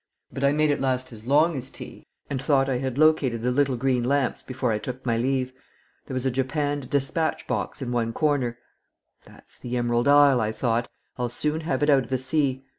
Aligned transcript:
"But 0.31 0.43
I 0.43 0.51
made 0.51 0.71
it 0.71 0.81
last 0.81 1.13
as 1.13 1.27
long 1.27 1.55
as 1.55 1.69
tea, 1.69 2.07
and 2.27 2.41
thought 2.41 2.67
I 2.67 2.79
had 2.79 2.97
located 2.97 3.43
the 3.43 3.51
little 3.51 3.77
green 3.77 4.01
lamps 4.03 4.41
before 4.41 4.71
I 4.71 4.79
took 4.79 5.05
my 5.05 5.15
leave. 5.15 5.53
There 6.07 6.15
was 6.15 6.25
a 6.25 6.31
japanned 6.31 6.89
despatch 6.89 7.45
box 7.45 7.83
in 7.83 7.91
one 7.91 8.11
corner. 8.11 8.57
'That's 9.25 9.59
the 9.59 9.77
Emerald 9.77 10.07
Isle,' 10.07 10.41
I 10.41 10.53
thought, 10.53 10.89
'I'll 11.17 11.29
soon 11.29 11.61
have 11.61 11.83
it 11.83 11.89
out 11.91 12.01
of 12.05 12.09
the 12.09 12.17
sea. 12.17 12.65